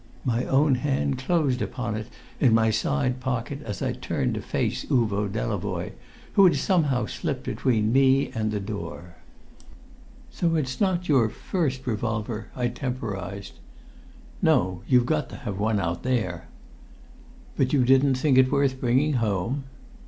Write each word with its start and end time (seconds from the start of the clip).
My 0.25 0.45
own 0.45 0.73
hand 0.81 1.19
closed 1.19 1.61
upon 1.61 1.93
it 1.95 2.07
in 2.39 2.55
my 2.55 2.71
side 2.71 3.19
pocket, 3.19 3.61
as 3.61 3.83
I 3.83 3.93
turned 3.93 4.33
to 4.33 4.41
face 4.41 4.83
Uvo 4.85 5.27
Delavoye, 5.29 5.91
who 6.33 6.45
had 6.45 6.55
somehow 6.55 7.05
slipped 7.05 7.43
between 7.43 7.93
me 7.93 8.31
and 8.33 8.49
the 8.49 8.59
door. 8.59 9.17
"So 10.31 10.55
it's 10.55 10.81
not 10.81 11.07
your 11.07 11.29
first 11.29 11.85
revolver?" 11.85 12.47
I 12.55 12.69
temporised. 12.69 13.59
"No; 14.41 14.81
you've 14.87 15.05
got 15.05 15.29
to 15.29 15.35
have 15.35 15.59
one 15.59 15.79
out 15.79 16.01
there." 16.01 16.47
"But 17.55 17.71
you 17.71 17.85
didn't 17.85 18.15
think 18.15 18.39
it 18.39 18.51
worth 18.51 18.81
bringing 18.81 19.13
home?" 19.21 19.65